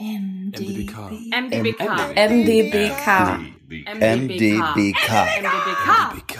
[0.00, 1.10] MDBK.
[1.32, 1.82] MDBK.
[2.14, 3.40] MDBK.
[3.98, 5.10] MDBK.
[5.42, 6.36] MDBK.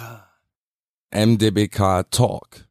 [1.10, 2.68] MDBK Talk,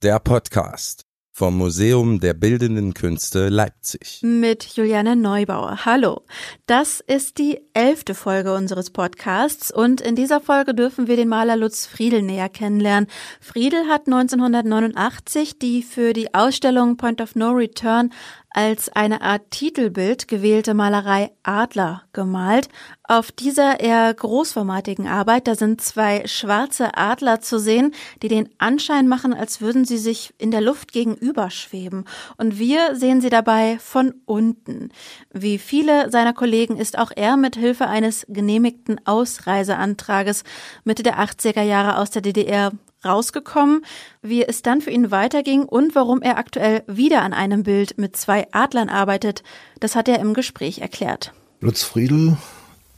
[0.00, 4.18] der Podcast vom Museum der Bildenden Künste Leipzig.
[4.22, 5.84] Mit Juliane Neubauer.
[5.84, 6.22] Hallo.
[6.66, 11.56] Das ist die elfte Folge unseres Podcasts und in dieser Folge dürfen wir den Maler
[11.56, 13.08] Lutz Friedel näher kennenlernen.
[13.40, 18.12] Friedel hat 1989 die für die Ausstellung Point of No Return
[18.58, 22.68] als eine Art Titelbild gewählte Malerei Adler gemalt.
[23.04, 29.06] Auf dieser eher großformatigen Arbeit, da sind zwei schwarze Adler zu sehen, die den Anschein
[29.06, 32.04] machen, als würden sie sich in der Luft gegenüber schweben.
[32.36, 34.88] Und wir sehen sie dabei von unten.
[35.32, 40.42] Wie viele seiner Kollegen ist auch er mit Hilfe eines genehmigten Ausreiseantrages
[40.82, 42.72] Mitte der 80er Jahre aus der DDR
[43.04, 43.84] rausgekommen,
[44.22, 48.16] wie es dann für ihn weiterging und warum er aktuell wieder an einem Bild mit
[48.16, 49.42] zwei Adlern arbeitet,
[49.80, 51.32] das hat er im Gespräch erklärt.
[51.60, 52.36] Lutz Friedl,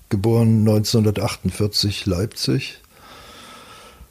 [0.09, 2.79] geboren 1948 Leipzig,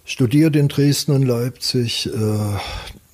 [0.05, 2.57] studiert in Dresden und Leipzig, äh,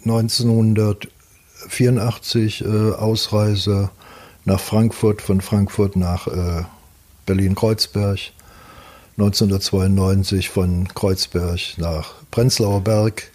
[0.03, 3.89] 1984 äh, Ausreise
[4.45, 6.63] nach Frankfurt, von Frankfurt nach äh,
[7.25, 8.19] Berlin-Kreuzberg,
[9.17, 13.31] 1992 von Kreuzberg nach Prenzlauer Berg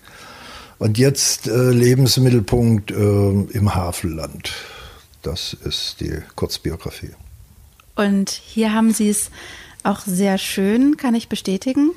[0.78, 4.52] und jetzt äh, Lebensmittelpunkt äh, im Havelland.
[5.22, 7.10] Das ist die Kurzbiografie.
[7.96, 9.30] Und hier haben Sie es
[9.82, 11.92] auch sehr schön, kann ich bestätigen.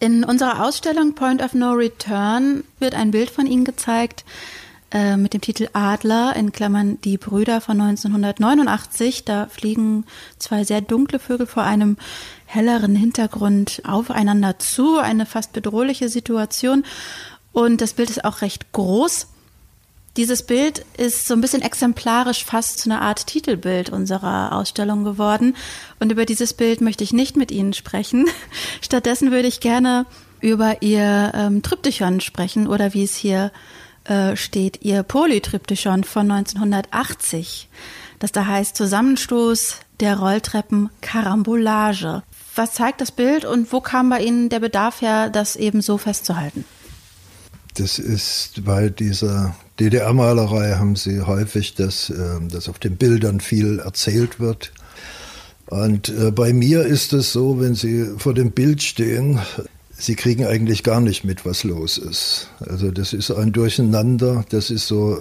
[0.00, 4.24] In unserer Ausstellung Point of No Return wird ein Bild von Ihnen gezeigt
[4.92, 9.24] äh, mit dem Titel Adler in Klammern die Brüder von 1989.
[9.24, 10.04] Da fliegen
[10.38, 11.96] zwei sehr dunkle Vögel vor einem
[12.46, 16.84] helleren Hintergrund aufeinander zu, eine fast bedrohliche Situation.
[17.52, 19.28] Und das Bild ist auch recht groß.
[20.18, 25.56] Dieses Bild ist so ein bisschen exemplarisch fast zu einer Art Titelbild unserer Ausstellung geworden.
[26.00, 28.28] Und über dieses Bild möchte ich nicht mit Ihnen sprechen.
[28.82, 30.04] Stattdessen würde ich gerne
[30.40, 33.52] über Ihr ähm, Tryptychon sprechen oder wie es hier
[34.04, 37.68] äh, steht, Ihr Polytryptychon von 1980.
[38.18, 42.22] Das da heißt Zusammenstoß der Rolltreppen Karambolage.
[42.54, 45.98] Was zeigt das Bild und wo kam bei Ihnen der Bedarf her, das eben so
[45.98, 46.64] festzuhalten?
[47.74, 53.78] Das ist bei dieser DDR-Malerei haben sie häufig, dass, äh, dass auf den Bildern viel
[53.78, 54.72] erzählt wird.
[55.66, 59.40] Und äh, bei mir ist es so, wenn Sie vor dem Bild stehen,
[60.02, 62.48] Sie kriegen eigentlich gar nicht mit, was los ist.
[62.58, 65.20] Also das ist ein Durcheinander, das ist so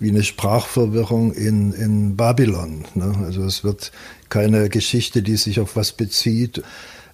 [0.00, 2.84] wie eine Sprachverwirrung in, in Babylon.
[2.96, 3.14] Ne?
[3.24, 3.92] Also es wird
[4.28, 6.60] keine Geschichte, die sich auf was bezieht.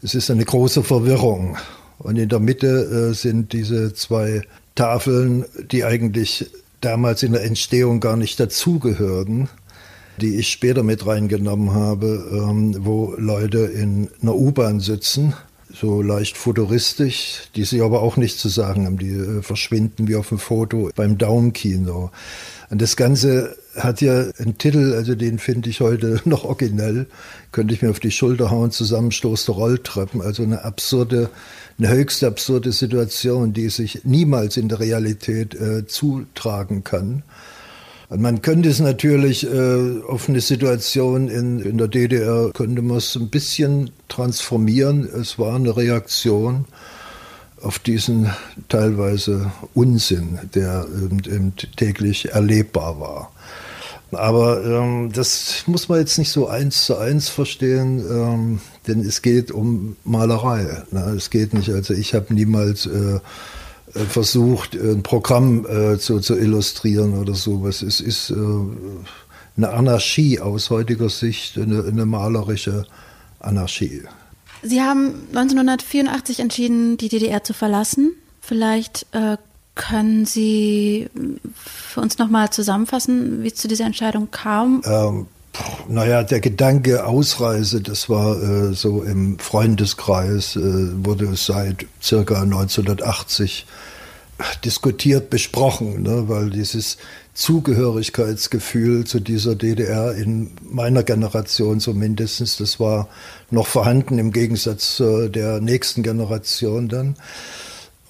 [0.01, 1.59] Es ist eine große Verwirrung.
[1.99, 4.41] Und in der Mitte äh, sind diese zwei
[4.75, 6.47] Tafeln, die eigentlich
[6.81, 9.51] damals in der Entstehung gar nicht dazugehörten,
[10.17, 15.35] die ich später mit reingenommen habe, ähm, wo Leute in einer U-Bahn sitzen,
[15.75, 20.17] so leicht futuristisch, die sich aber auch nicht zu sagen haben, die äh, verschwinden wie
[20.17, 22.11] auf dem Foto beim Daumenkino.
[22.71, 27.07] Und das Ganze hat ja einen Titel, also den finde ich heute noch originell,
[27.53, 31.31] könnte ich mir auf die Schulter hauen, Zusammenstoß der Rolltreppen, also eine absurde,
[31.79, 37.23] eine höchst absurde Situation, die sich niemals in der Realität äh, zutragen kann.
[38.13, 42.99] Und man könnte es natürlich äh, auf eine Situation in, in der DDR, könnte man
[42.99, 45.09] es ein bisschen transformieren.
[45.19, 46.67] Es war eine Reaktion
[47.63, 48.31] auf diesen
[48.69, 53.33] teilweise Unsinn, der ähm, eben täglich erlebbar war.
[54.11, 59.23] Aber ähm, das muss man jetzt nicht so eins zu eins verstehen, ähm, denn es
[59.23, 60.83] geht um Malerei.
[60.91, 61.15] Ne?
[61.17, 63.21] Es geht nicht, also ich habe niemals äh
[63.95, 67.83] versucht, ein Programm äh, zu, zu illustrieren oder sowas.
[67.83, 68.35] Es ist äh,
[69.57, 72.87] eine Anarchie aus heutiger Sicht, eine, eine malerische
[73.41, 74.03] Anarchie.
[74.63, 78.13] Sie haben 1984 entschieden, die DDR zu verlassen.
[78.41, 79.37] Vielleicht äh,
[79.75, 81.09] können Sie
[81.55, 84.83] für uns nochmal zusammenfassen, wie es zu dieser Entscheidung kam?
[84.85, 85.27] Ähm,
[85.89, 90.61] naja, der Gedanke Ausreise, das war äh, so im Freundeskreis, äh,
[91.05, 93.67] wurde seit circa 1980
[94.65, 96.99] diskutiert, besprochen, ne, weil dieses
[97.35, 103.09] Zugehörigkeitsgefühl zu dieser DDR in meiner Generation zumindest, das war
[103.51, 107.17] noch vorhanden im Gegensatz zu der nächsten Generation dann.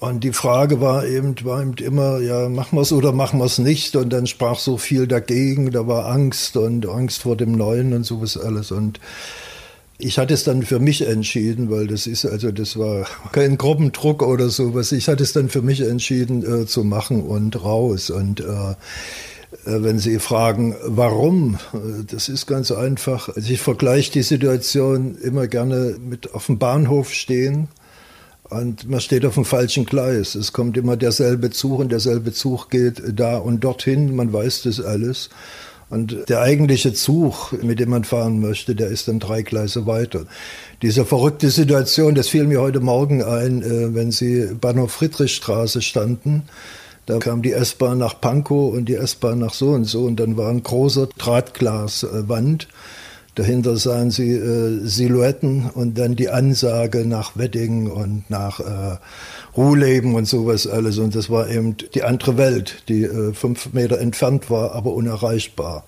[0.03, 3.45] Und die Frage war eben, war eben immer, ja, machen wir es oder machen wir
[3.45, 3.95] es nicht?
[3.95, 8.03] Und dann sprach so viel dagegen, da war Angst und Angst vor dem Neuen und
[8.03, 8.73] sowas alles.
[8.73, 8.99] Und
[9.97, 14.23] ich hatte es dann für mich entschieden, weil das ist, also das war kein Gruppendruck
[14.23, 14.91] oder sowas.
[14.91, 18.09] Ich hatte es dann für mich entschieden äh, zu machen und raus.
[18.09, 18.75] Und äh,
[19.65, 23.29] Äh, wenn Sie fragen, warum, äh, das ist ganz einfach.
[23.29, 27.67] Also ich vergleiche die Situation immer gerne mit auf dem Bahnhof stehen
[28.53, 30.35] und man steht auf dem falschen Gleis.
[30.35, 34.15] Es kommt immer derselbe Zug und derselbe Zug geht da und dorthin.
[34.15, 35.29] Man weiß das alles.
[35.89, 40.25] Und der eigentliche Zug, mit dem man fahren möchte, der ist dann drei Gleise weiter.
[40.81, 46.43] Diese verrückte Situation, das fiel mir heute Morgen ein, äh, wenn Sie Bahnhof Friedrichstraße standen
[47.05, 50.37] da kam die S-Bahn nach Pankow und die S-Bahn nach so und so und dann
[50.37, 52.69] war ein großer Drahtglaswand.
[53.35, 58.97] Dahinter sahen sie äh, Silhouetten und dann die Ansage nach Wedding und nach äh,
[59.57, 60.99] Ruhleben und sowas alles.
[60.99, 65.83] Und das war eben die andere Welt, die äh, fünf Meter entfernt war, aber unerreichbar.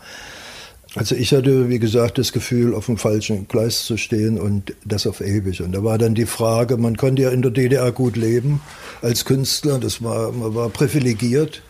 [0.95, 5.05] Also ich hatte, wie gesagt, das Gefühl, auf dem falschen Gleis zu stehen und das
[5.05, 5.61] auf ewig.
[5.61, 8.61] Und da war dann die Frage, man konnte ja in der DDR gut leben
[9.01, 11.61] als Künstler, das war, man war privilegiert.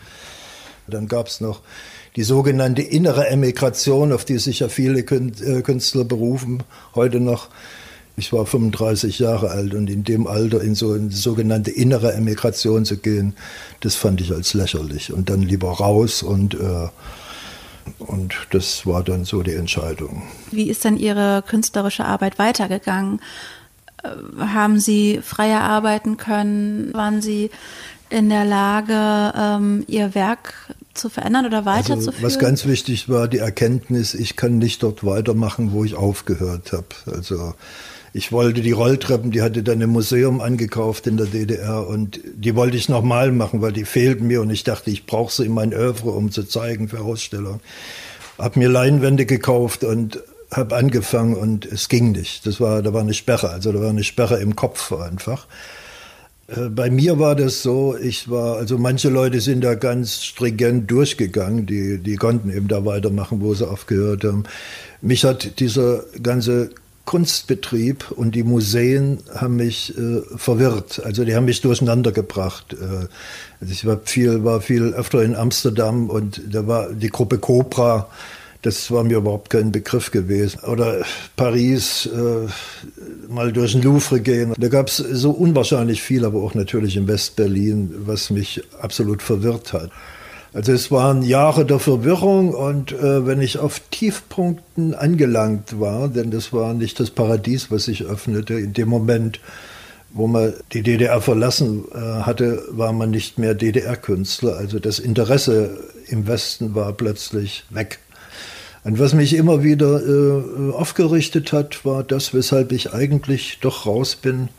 [0.87, 1.61] Dann gab es noch
[2.15, 6.63] die sogenannte innere Emigration, auf die sich ja viele äh, Künstler berufen,
[6.95, 7.49] heute noch.
[8.17, 12.85] Ich war 35 Jahre alt und in dem Alter in so eine sogenannte innere Emigration
[12.85, 13.33] zu gehen,
[13.81, 15.11] das fand ich als lächerlich.
[15.11, 16.87] Und dann lieber raus und äh,
[17.99, 20.23] und das war dann so die Entscheidung.
[20.49, 23.19] Wie ist denn Ihre künstlerische Arbeit weitergegangen?
[24.03, 24.09] Äh,
[24.39, 26.93] haben Sie freier arbeiten können?
[26.93, 27.51] Waren Sie
[28.09, 32.15] in der Lage, ähm, Ihr Werk zu verändern oder weiterzuführen?
[32.15, 36.71] Also, was ganz wichtig war, die Erkenntnis, ich kann nicht dort weitermachen, wo ich aufgehört
[36.71, 36.87] habe.
[37.11, 37.53] Also
[38.13, 42.55] ich wollte die Rolltreppen, die hatte dann im Museum angekauft in der DDR und die
[42.55, 45.53] wollte ich nochmal machen, weil die fehlten mir und ich dachte, ich brauche sie in
[45.53, 47.59] mein Övre, um zu zeigen für Ausstellungen.
[48.37, 52.45] Hab mir Leinwände gekauft und habe angefangen und es ging nicht.
[52.45, 55.47] Das war, da war eine Sperre, also da war eine Sperre im Kopf einfach.
[56.47, 60.89] Äh, bei mir war das so, ich war, also manche Leute sind da ganz stringent
[60.89, 64.43] durchgegangen, die, die konnten eben da weitermachen, wo sie aufgehört haben.
[65.01, 66.71] Mich hat dieser ganze
[67.05, 71.01] Kunstbetrieb und die Museen haben mich äh, verwirrt.
[71.05, 72.73] Also die haben mich durcheinander gebracht.
[72.73, 73.07] Äh,
[73.61, 78.09] also ich war viel, war viel öfter in Amsterdam und da war die Gruppe Cobra.
[78.65, 80.59] Das war mir überhaupt kein Begriff gewesen.
[80.61, 81.03] Oder
[81.35, 82.47] Paris, äh,
[83.31, 84.55] mal durch den Louvre gehen.
[84.57, 89.71] Da gab es so unwahrscheinlich viel, aber auch natürlich in West-Berlin, was mich absolut verwirrt
[89.71, 89.91] hat.
[90.51, 96.31] Also es waren Jahre der Verwirrung und äh, wenn ich auf Tiefpunkten angelangt war, denn
[96.31, 99.41] das war nicht das Paradies, was sich öffnete, in dem Moment,
[100.09, 104.55] wo man die DDR verlassen äh, hatte, war man nicht mehr DDR-Künstler.
[104.55, 105.77] Also das Interesse
[106.07, 107.99] im Westen war plötzlich weg.
[108.85, 114.15] Und was mich immer wieder äh, aufgerichtet hat, war das, weshalb ich eigentlich doch raus
[114.15, 114.49] bin.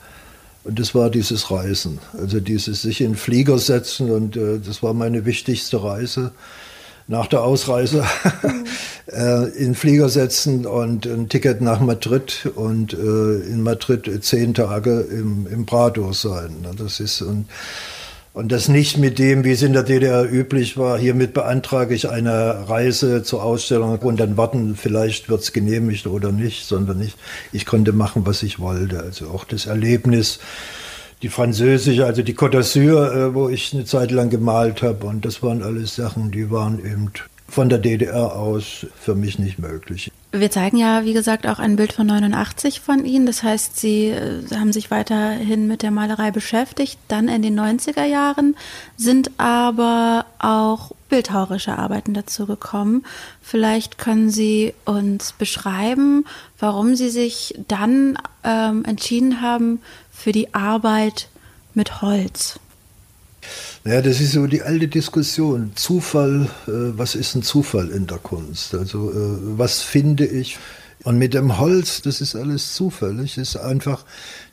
[0.64, 4.94] Und das war dieses Reisen, also dieses sich in Flieger setzen und äh, das war
[4.94, 6.32] meine wichtigste Reise
[7.06, 8.04] nach der Ausreise.
[9.08, 14.98] Äh, in Flieger setzen und ein Ticket nach Madrid und äh, in Madrid zehn Tage
[15.02, 16.66] im, im Prado sein.
[16.76, 17.46] Das ist und
[18.36, 22.10] und das nicht mit dem, wie es in der DDR üblich war, hiermit beantrage ich
[22.10, 27.14] eine Reise zur Ausstellung und dann warten, vielleicht wird es genehmigt oder nicht, sondern ich,
[27.52, 29.00] ich konnte machen, was ich wollte.
[29.00, 30.38] Also auch das Erlebnis,
[31.22, 35.24] die französische, also die Côte d'Azur, äh, wo ich eine Zeit lang gemalt habe und
[35.24, 37.12] das waren alles Sachen, die waren eben
[37.48, 40.12] von der DDR aus für mich nicht möglich.
[40.38, 43.24] Wir zeigen ja, wie gesagt, auch ein Bild von 89 von Ihnen.
[43.24, 48.04] Das heißt, Sie äh, haben sich weiterhin mit der Malerei beschäftigt, dann in den 90er
[48.04, 48.56] Jahren,
[48.96, 53.04] sind aber auch bildhauerische Arbeiten dazu gekommen.
[53.40, 56.26] Vielleicht können Sie uns beschreiben,
[56.58, 61.28] warum Sie sich dann ähm, entschieden haben für die Arbeit
[61.72, 62.60] mit Holz.
[63.86, 65.70] Ja, das ist so die alte Diskussion.
[65.76, 68.74] Zufall, äh, was ist ein Zufall in der Kunst?
[68.74, 70.58] Also äh, was finde ich?
[71.04, 74.04] Und mit dem Holz, das ist alles zufällig, ist einfach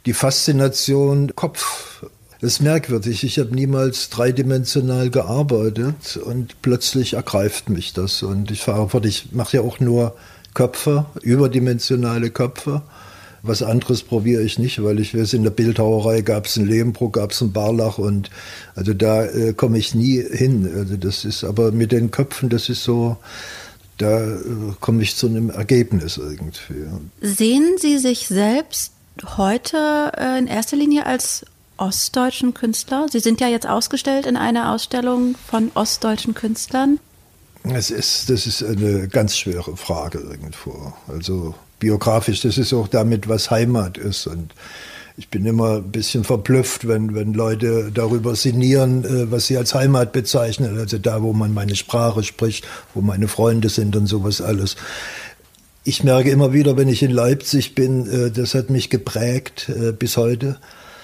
[0.05, 2.05] die Faszination Kopf.
[2.41, 3.23] Das ist merkwürdig.
[3.23, 8.21] Ich habe niemals dreidimensional gearbeitet und plötzlich ergreift mich das.
[8.21, 10.15] Und ich verarbeite, ich mache ja auch nur
[10.53, 12.83] Köpfe, überdimensionale Köpfe.
[13.45, 17.13] Was anderes probiere ich nicht, weil ich weiß, in der Bildhauerei gab es einen Lehmbruck,
[17.13, 18.29] gab es einen Barlach und
[18.73, 20.71] also da äh, komme ich nie hin.
[20.73, 23.17] Also das ist aber mit den Köpfen, das ist so,
[23.97, 24.39] da äh,
[24.79, 26.85] komme ich zu einem Ergebnis irgendwie.
[27.19, 28.93] Sehen Sie sich selbst
[29.35, 31.45] heute äh, in erster Linie als
[31.75, 33.07] ostdeutschen Künstler?
[33.11, 36.97] Sie sind ja jetzt ausgestellt in einer Ausstellung von ostdeutschen Künstlern.
[37.63, 40.93] Es ist, das ist eine ganz schwere Frage irgendwo.
[41.09, 44.25] Also biografisch, das ist auch damit, was Heimat ist.
[44.25, 44.53] Und
[45.17, 49.75] ich bin immer ein bisschen verblüfft, wenn, wenn Leute darüber sinnieren, äh, was sie als
[49.75, 54.39] Heimat bezeichnen, also da, wo man meine Sprache spricht, wo meine Freunde sind und sowas
[54.39, 54.77] alles.
[55.83, 59.91] Ich merke immer wieder, wenn ich in Leipzig bin, äh, das hat mich geprägt äh,
[59.91, 60.57] bis heute.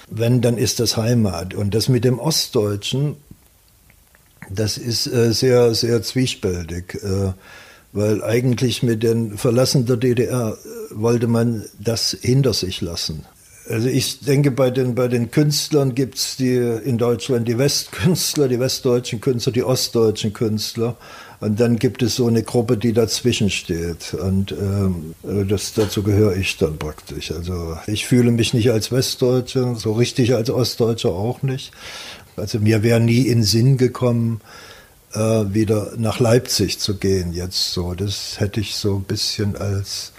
[0.08, 1.52] Wenn, dann ist das Heimat.
[1.52, 3.16] Und das mit dem Ostdeutschen,
[4.48, 6.98] das ist sehr, sehr zwiespältig
[7.92, 10.56] weil eigentlich mit dem Verlassen der DDR
[10.90, 13.24] wollte man das hinter sich lassen.
[13.68, 18.58] Also ich denke, bei den, bei den Künstlern gibt es in Deutschland die Westkünstler, die
[18.58, 20.96] westdeutschen Künstler, die ostdeutschen Künstler.
[21.38, 24.14] Und dann gibt es so eine Gruppe, die dazwischen steht.
[24.14, 25.14] Und ähm,
[25.48, 27.30] das, dazu gehöre ich dann praktisch.
[27.30, 31.70] Also ich fühle mich nicht als Westdeutscher, so richtig als Ostdeutscher auch nicht.
[32.36, 34.69] Also mir wäre nie in Sinn gekommen, äh,
[35.12, 37.94] wieder nach Leipzig zu gehen jetzt so.
[37.94, 40.12] Das hätte ich so ein bisschen als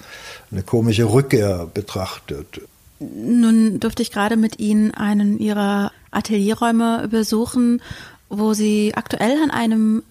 [0.52, 2.62] eine komische Rückkehr betrachtet.
[3.00, 7.82] Nun durfte ich gerade mit Ihnen einen Ihrer Atelierräume besuchen,
[8.30, 10.04] wo Sie aktuell an einem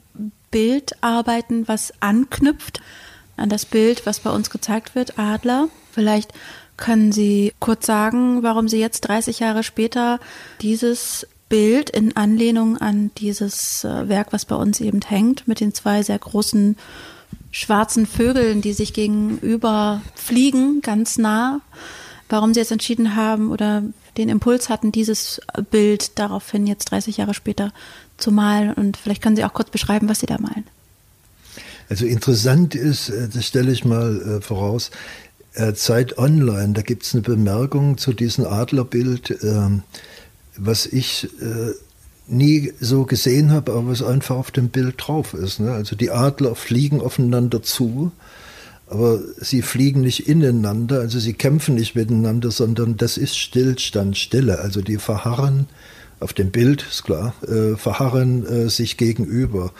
[0.50, 2.80] Bild arbeiten, was anknüpft
[3.36, 5.68] an das Bild, was bei uns gezeigt wird, Adler.
[5.92, 6.32] Vielleicht
[6.76, 10.18] können Sie kurz sagen, warum Sie jetzt 30 Jahre später
[10.60, 15.74] dieses Bild in Anlehnung an dieses äh, Werk, was bei uns eben hängt, mit den
[15.74, 16.76] zwei sehr großen
[17.50, 21.60] schwarzen Vögeln, die sich gegenüber fliegen, ganz nah,
[22.28, 23.82] warum sie jetzt entschieden haben oder
[24.16, 25.40] den Impuls hatten, dieses
[25.70, 27.72] Bild daraufhin jetzt 30 Jahre später
[28.16, 28.72] zu malen.
[28.72, 30.64] Und vielleicht können Sie auch kurz beschreiben, was Sie da malen.
[31.88, 34.90] Also interessant ist, äh, das stelle ich mal äh, voraus,
[35.74, 39.82] Zeit Online, da gibt es eine Bemerkung zu diesem Adlerbild, ähm,
[40.60, 41.28] was ich
[42.26, 45.58] nie so gesehen habe, aber was einfach auf dem Bild drauf ist.
[45.58, 45.72] Ne?
[45.72, 48.12] Also die Adler fliegen aufeinander zu
[48.90, 54.58] aber sie fliegen nicht ineinander, also sie kämpfen nicht miteinander, sondern das ist Stillstand, Stille.
[54.58, 55.68] Also die verharren
[56.20, 59.72] auf dem Bild, ist klar, äh, verharren äh, sich gegenüber.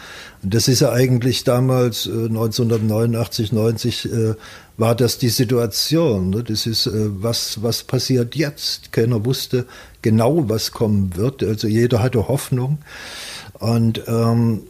[0.43, 4.35] Und das ist ja eigentlich damals, äh, 1989, 90, äh,
[4.79, 6.31] war das die Situation.
[6.31, 6.43] Ne?
[6.43, 6.93] Das ist, äh,
[7.23, 8.91] was, was passiert jetzt?
[8.91, 9.67] Keiner wusste
[10.01, 11.43] genau, was kommen wird.
[11.43, 12.79] Also jeder hatte Hoffnung.
[13.59, 14.63] Und ähm,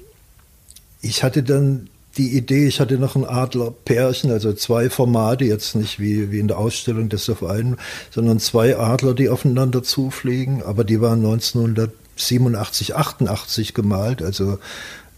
[1.01, 6.01] ich hatte dann die Idee, ich hatte noch ein Adlerpärchen, also zwei Formate, jetzt nicht
[6.01, 7.77] wie, wie in der Ausstellung das auf einen,
[8.11, 14.59] sondern zwei Adler, die aufeinander zufliegen, aber die waren 1987, 88 gemalt, also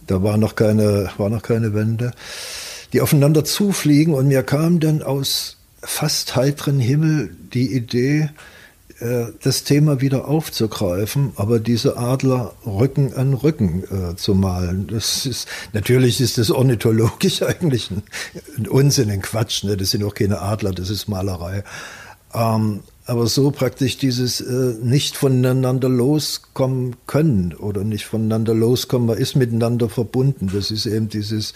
[0.05, 2.11] da war noch keine, war noch keine Wende,
[2.93, 8.29] die aufeinander zufliegen und mir kam dann aus fast heiteren Himmel die Idee,
[9.43, 14.87] das Thema wieder aufzugreifen, aber diese Adler Rücken an Rücken äh, zu malen.
[14.87, 18.03] Das ist, natürlich ist das ornithologisch eigentlich ein,
[18.57, 19.63] ein Unsinn, ein Quatsch.
[19.63, 19.77] Ne?
[19.77, 21.63] Das sind auch keine Adler, das ist Malerei.
[22.33, 29.17] Ähm, aber so praktisch dieses äh, nicht voneinander loskommen können oder nicht voneinander loskommen, man
[29.17, 30.49] ist miteinander verbunden.
[30.53, 31.53] Das ist eben dieses,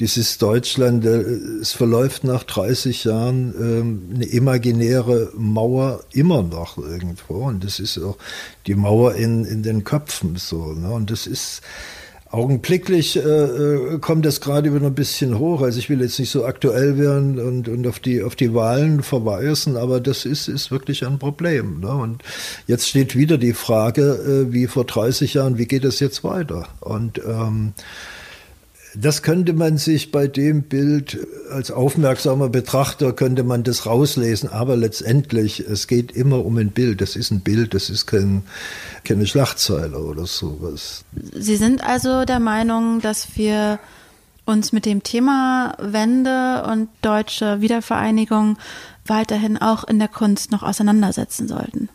[0.00, 1.20] dieses Deutschland, äh,
[1.60, 7.98] es verläuft nach 30 Jahren äh, eine imaginäre Mauer immer noch irgendwo und das ist
[7.98, 8.16] auch
[8.66, 10.72] die Mauer in, in den Köpfen so.
[10.72, 10.90] Ne?
[10.90, 11.62] Und das ist,
[12.30, 15.62] Augenblicklich äh, äh, kommt das gerade wieder ein bisschen hoch.
[15.62, 19.02] Also ich will jetzt nicht so aktuell werden und, und auf, die, auf die Wahlen
[19.02, 21.80] verweisen, aber das ist, ist wirklich ein Problem.
[21.80, 21.90] Ne?
[21.90, 22.22] Und
[22.66, 24.02] jetzt steht wieder die Frage,
[24.48, 26.68] äh, wie vor 30 Jahren, wie geht es jetzt weiter?
[26.80, 27.72] Und ähm,
[28.94, 31.18] das könnte man sich bei dem Bild
[31.50, 37.00] als aufmerksamer Betrachter könnte man das rauslesen, aber letztendlich es geht immer um ein Bild.
[37.00, 38.42] Das ist ein Bild, das ist kein,
[39.04, 41.04] keine Schlagzeile oder sowas.
[41.34, 43.78] Sie sind also der Meinung, dass wir
[44.44, 48.56] uns mit dem Thema Wende und deutsche Wiedervereinigung
[49.06, 51.88] weiterhin auch in der Kunst noch auseinandersetzen sollten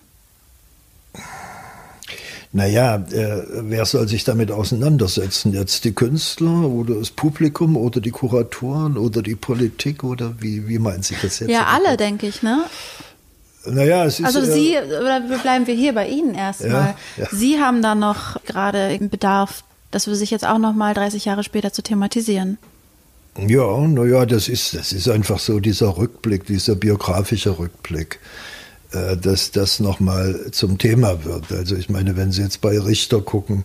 [2.56, 5.54] naja, äh, wer soll sich damit auseinandersetzen?
[5.54, 10.78] Jetzt die Künstler oder das Publikum oder die Kuratoren oder die Politik oder wie, wie
[10.78, 11.50] meinen Sie das jetzt?
[11.50, 12.64] Ja, alle, denke ich, ne?
[13.66, 14.26] Naja, es ist.
[14.28, 16.96] Also Sie, oder bleiben wir hier bei Ihnen erstmal.
[17.18, 17.28] Ja, ja.
[17.32, 21.44] Sie haben da noch gerade Bedarf, das für sich jetzt auch noch mal 30 Jahre
[21.44, 22.60] später zu thematisieren.
[23.36, 28.20] Ja, naja, das ist, das ist einfach so dieser Rückblick, dieser biografische Rückblick.
[28.94, 31.52] Äh, dass das nochmal zum Thema wird.
[31.52, 33.64] Also ich meine, wenn Sie jetzt bei Richter gucken,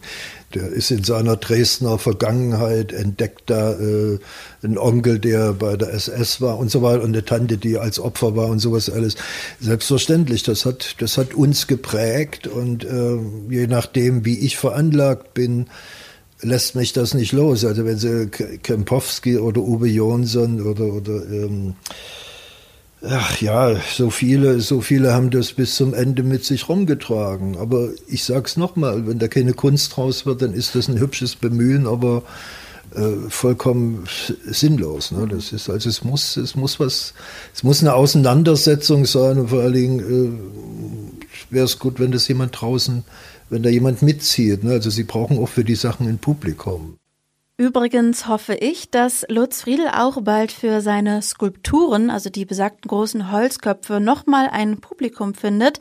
[0.55, 4.19] der ist in seiner Dresdner Vergangenheit, entdeckt da äh,
[4.63, 8.01] einen Onkel, der bei der SS war und so weiter und eine Tante, die als
[8.01, 9.17] Opfer war und sowas alles.
[9.61, 13.19] Selbstverständlich, das hat, das hat uns geprägt und äh,
[13.51, 15.67] je nachdem, wie ich veranlagt bin,
[16.41, 17.67] lässt mich das nicht los.
[17.67, 21.75] Also wenn Sie Kempowski oder Uwe Jonsson oder, oder ähm,
[23.03, 27.57] Ach ja, so viele, so viele haben das bis zum Ende mit sich rumgetragen.
[27.57, 31.37] Aber ich sag's nochmal, wenn da keine Kunst draus wird, dann ist das ein hübsches
[31.37, 32.25] Bemühen, aber
[32.95, 34.05] äh, vollkommen
[34.47, 35.13] sinnlos.
[35.13, 35.29] Ne?
[35.29, 37.15] Das ist also es muss, es muss was,
[37.55, 42.27] es muss eine Auseinandersetzung sein und vor allen Dingen äh, wäre es gut, wenn das
[42.27, 43.05] jemand draußen,
[43.49, 44.65] wenn da jemand mitzieht.
[44.65, 44.73] Ne?
[44.73, 46.97] Also sie brauchen auch für die Sachen ein Publikum.
[47.61, 53.33] Übrigens hoffe ich, dass Lutz Friedel auch bald für seine Skulpturen, also die besagten großen
[53.33, 55.81] Holzköpfe, nochmal ein Publikum findet.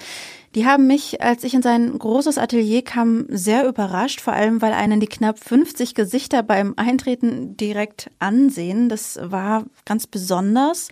[0.55, 4.73] Die haben mich, als ich in sein großes Atelier kam, sehr überrascht, vor allem weil
[4.73, 8.89] einen die knapp 50 Gesichter beim Eintreten direkt ansehen.
[8.89, 10.87] Das war ganz besonders.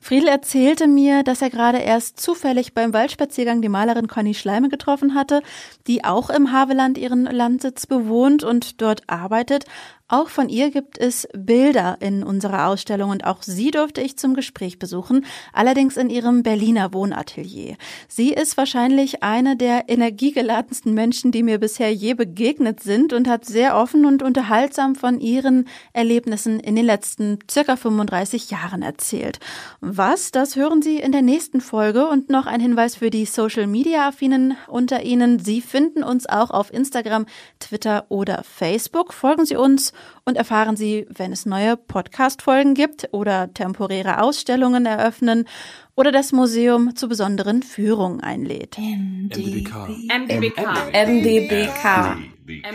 [0.00, 5.14] Friedel erzählte mir, dass er gerade erst zufällig beim Waldspaziergang die Malerin Conny Schleime getroffen
[5.14, 5.42] hatte,
[5.86, 9.64] die auch im Haveland ihren Landsitz bewohnt und dort arbeitet.
[10.10, 14.32] Auch von ihr gibt es Bilder in unserer Ausstellung und auch sie durfte ich zum
[14.32, 17.76] Gespräch besuchen, allerdings in ihrem Berliner Wohnatelier.
[18.08, 23.44] Sie ist wahrscheinlich eine der energiegeladensten Menschen, die mir bisher je begegnet sind und hat
[23.44, 29.38] sehr offen und unterhaltsam von ihren Erlebnissen in den letzten circa 35 Jahren erzählt.
[29.80, 33.68] Was, das hören Sie in der nächsten Folge und noch ein Hinweis für die Social
[33.68, 35.38] Media Affinen unter Ihnen.
[35.38, 37.26] Sie finden uns auch auf Instagram,
[37.60, 39.14] Twitter oder Facebook.
[39.14, 39.92] Folgen Sie uns
[40.28, 45.48] und erfahren Sie, wenn es neue Podcast-Folgen gibt oder temporäre Ausstellungen eröffnen
[45.96, 48.76] oder das Museum zu besonderen Führungen einlädt.
[48.78, 49.88] MDBK.
[49.88, 50.58] MDBK.
[50.92, 52.16] MDBK.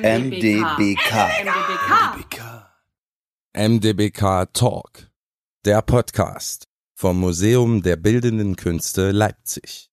[0.02, 1.14] MDBK.
[1.54, 2.42] MDBK.
[3.56, 5.12] MDBK Talk,
[5.64, 9.92] der Podcast vom Museum der Bildenden Künste Leipzig.